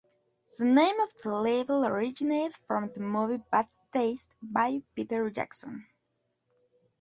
[0.57, 5.85] The name of the label originated from the movie "Bad Taste" by Peter Jackson.